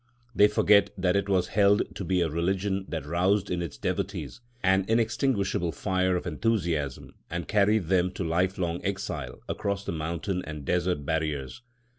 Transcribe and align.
They 0.33 0.47
forget 0.47 0.89
that 0.97 1.15
it 1.15 1.29
was 1.29 1.49
held 1.49 1.83
to 1.93 2.03
be 2.03 2.21
a 2.21 2.27
religion 2.27 2.85
that 2.89 3.05
roused 3.05 3.51
in 3.51 3.61
its 3.61 3.77
devotees 3.77 4.41
an 4.63 4.83
inextinguishable 4.87 5.71
fire 5.73 6.15
of 6.15 6.25
enthusiasm 6.25 7.13
and 7.29 7.47
carried 7.47 7.85
them 7.85 8.09
to 8.13 8.23
lifelong 8.23 8.83
exile 8.83 9.41
across 9.47 9.85
the 9.85 9.91
mountain 9.91 10.43
and 10.43 10.65
desert 10.65 11.05
barriers. 11.05 11.61